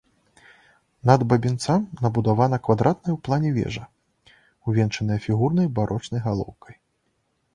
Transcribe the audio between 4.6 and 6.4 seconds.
увянчаная фігурнай барочнай